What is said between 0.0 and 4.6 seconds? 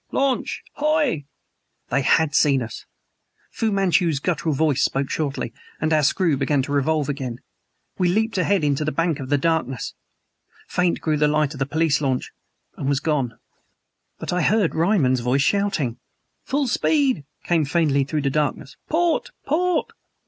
"Launch, 'hoy!" They had seen us! Fu Manchu's guttural